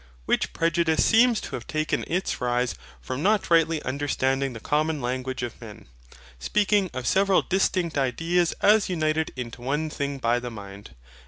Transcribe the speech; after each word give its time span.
Which 0.25 0.51
prejudice 0.51 1.05
seems 1.05 1.39
to 1.41 1.55
have 1.55 1.67
taken 1.67 2.03
its 2.07 2.41
rise 2.41 2.73
from 3.01 3.21
not 3.21 3.51
rightly 3.51 3.83
understanding 3.83 4.53
the 4.53 4.59
common 4.59 4.99
language 4.99 5.43
of 5.43 5.61
men, 5.61 5.85
speaking 6.39 6.89
of 6.91 7.05
several 7.05 7.43
distinct 7.43 7.99
ideas 7.99 8.53
as 8.61 8.89
united 8.89 9.31
into 9.35 9.61
one 9.61 9.91
thing 9.91 10.17
by 10.17 10.39
the 10.39 10.49
mind. 10.49 10.95